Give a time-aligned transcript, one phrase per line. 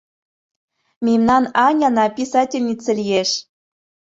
[1.05, 3.31] —Мемнан Аняна писательнице лиеш.